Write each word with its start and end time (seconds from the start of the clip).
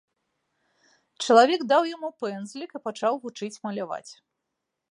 Чалавек 1.25 1.61
даў 1.73 1.83
яму 1.95 2.09
пэндзлік 2.23 2.71
і 2.79 2.81
пачаў 2.89 3.13
вучыць 3.27 3.53
маляваць. 3.67 4.11